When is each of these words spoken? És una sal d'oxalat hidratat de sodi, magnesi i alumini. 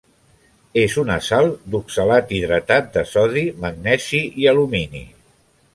És 0.83 0.95
una 1.01 1.17
sal 1.25 1.49
d'oxalat 1.75 2.33
hidratat 2.39 2.91
de 2.97 3.07
sodi, 3.13 3.47
magnesi 3.67 4.23
i 4.45 4.49
alumini. 4.55 5.07